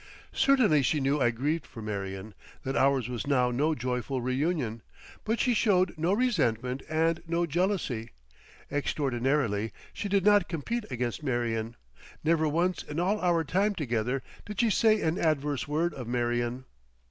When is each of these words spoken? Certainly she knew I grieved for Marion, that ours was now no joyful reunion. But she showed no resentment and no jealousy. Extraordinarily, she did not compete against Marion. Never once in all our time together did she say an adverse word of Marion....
Certainly 0.33 0.81
she 0.81 0.99
knew 0.99 1.21
I 1.21 1.29
grieved 1.29 1.67
for 1.67 1.79
Marion, 1.79 2.33
that 2.63 2.75
ours 2.75 3.07
was 3.07 3.27
now 3.27 3.51
no 3.51 3.75
joyful 3.75 4.19
reunion. 4.19 4.81
But 5.25 5.39
she 5.39 5.53
showed 5.53 5.93
no 5.95 6.11
resentment 6.11 6.81
and 6.89 7.21
no 7.27 7.45
jealousy. 7.45 8.09
Extraordinarily, 8.71 9.71
she 9.93 10.09
did 10.09 10.25
not 10.25 10.49
compete 10.49 10.85
against 10.89 11.21
Marion. 11.21 11.75
Never 12.23 12.47
once 12.47 12.81
in 12.81 12.99
all 12.99 13.21
our 13.21 13.43
time 13.43 13.75
together 13.75 14.23
did 14.43 14.59
she 14.61 14.71
say 14.71 14.99
an 15.01 15.19
adverse 15.19 15.67
word 15.67 15.93
of 15.93 16.07
Marion.... 16.07 16.65